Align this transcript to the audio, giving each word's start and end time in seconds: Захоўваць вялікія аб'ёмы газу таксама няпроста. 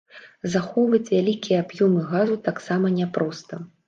Захоўваць 0.53 1.09
вялікія 1.15 1.59
аб'ёмы 1.63 2.01
газу 2.13 2.39
таксама 2.47 2.91
няпроста. 2.97 3.61